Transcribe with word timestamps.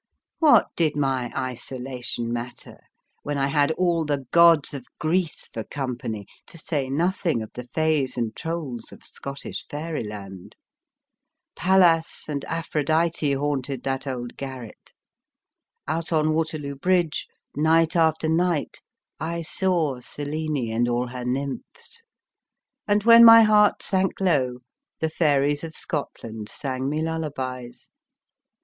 What 0.39 0.69
did 0.75 0.95
my 0.97 1.31
isolation 1.37 2.33
matter, 2.33 2.79
when 3.21 3.37
I 3.37 3.45
had 3.49 3.69
all 3.73 4.03
the 4.03 4.25
gods 4.31 4.73
of 4.73 4.87
Greece 4.99 5.45
for 5.45 5.63
company, 5.63 6.25
to 6.47 6.57
say 6.57 6.89
nothing 6.89 7.43
of 7.43 7.51
the 7.53 7.65
fays 7.67 8.17
and 8.17 8.35
trolls 8.35 8.91
of 8.91 9.03
Scottish 9.03 9.67
Fairyland? 9.67 10.55
Pallas 11.55 12.27
and 12.27 12.43
Aphrodite 12.45 13.31
haunted 13.33 13.83
that 13.83 14.07
old 14.07 14.37
garret; 14.37 14.91
out 15.87 16.11
on 16.11 16.33
Waterloo 16.33 16.73
Bridge, 16.77 17.27
night 17.55 17.95
after 17.95 18.27
night, 18.27 18.81
I 19.19 19.43
saw 19.43 19.99
Selene 19.99 20.73
and 20.73 20.89
all 20.89 21.09
her 21.09 21.25
nymphs; 21.25 22.01
and 22.87 23.03
when 23.03 23.23
my 23.23 23.43
heart 23.43 23.83
sank 23.83 24.19
low, 24.19 24.61
the 24.99 25.11
fairies 25.11 25.63
of 25.63 25.75
Scotland 25.75 26.49
sang 26.49 26.89
me 26.89 27.03
lullabies 27.03 27.91